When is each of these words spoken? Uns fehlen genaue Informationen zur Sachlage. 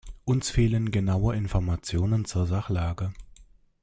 Uns 0.25 0.49
fehlen 0.49 0.89
genaue 0.89 1.35
Informationen 1.35 2.25
zur 2.25 2.47
Sachlage. 2.47 3.13